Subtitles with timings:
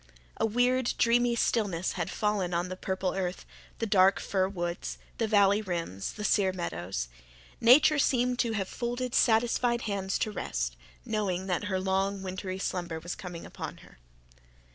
[0.37, 3.45] A weird, dreamy stillness had fallen on the purple earth,
[3.77, 7.07] the dark fir woods, the valley rims, the sere meadows.
[7.59, 10.75] Nature seemed to have folded satisfied hands to rest,
[11.05, 13.99] knowing that her long wintry slumber was coming upon her.